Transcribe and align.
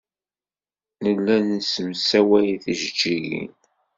Nella 1.03 1.35
nessemsaway 1.47 2.49
tijejjigin. 2.63 3.51